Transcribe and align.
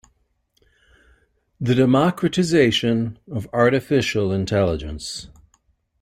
The 1.59 1.75
democratization 1.75 3.19
of 3.31 3.47
artificial 3.53 4.31
intelligence. 4.31 5.27